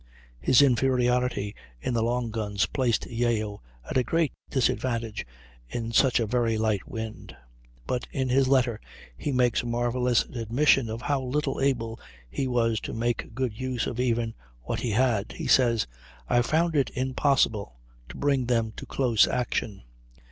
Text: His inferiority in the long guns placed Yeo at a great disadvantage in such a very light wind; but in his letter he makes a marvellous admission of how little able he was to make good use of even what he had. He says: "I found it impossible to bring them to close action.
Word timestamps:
His 0.39 0.63
inferiority 0.63 1.53
in 1.79 1.93
the 1.93 2.01
long 2.01 2.31
guns 2.31 2.65
placed 2.65 3.05
Yeo 3.05 3.61
at 3.87 3.97
a 3.97 4.03
great 4.03 4.33
disadvantage 4.49 5.27
in 5.69 5.91
such 5.91 6.19
a 6.19 6.25
very 6.25 6.57
light 6.57 6.87
wind; 6.87 7.37
but 7.85 8.07
in 8.11 8.27
his 8.29 8.47
letter 8.47 8.81
he 9.15 9.31
makes 9.31 9.61
a 9.61 9.67
marvellous 9.67 10.23
admission 10.23 10.89
of 10.89 11.03
how 11.03 11.21
little 11.21 11.61
able 11.61 11.99
he 12.31 12.47
was 12.47 12.79
to 12.79 12.93
make 12.93 13.35
good 13.35 13.53
use 13.59 13.85
of 13.85 13.99
even 13.99 14.33
what 14.63 14.79
he 14.79 14.89
had. 14.89 15.33
He 15.33 15.45
says: 15.45 15.85
"I 16.27 16.41
found 16.41 16.75
it 16.75 16.89
impossible 16.95 17.79
to 18.09 18.17
bring 18.17 18.47
them 18.47 18.71
to 18.77 18.87
close 18.87 19.27
action. 19.27 19.83